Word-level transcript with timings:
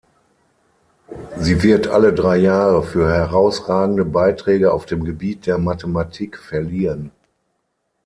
Sie 1.37 1.61
wird 1.61 1.85
alle 1.87 2.11
drei 2.11 2.37
Jahre 2.37 2.81
für 2.81 3.07
herausragende 3.07 4.03
Beiträge 4.03 4.73
auf 4.73 4.87
dem 4.87 5.03
Gebiet 5.03 5.45
der 5.45 5.59
Mathematik 5.59 6.39
verliehen. 6.39 7.11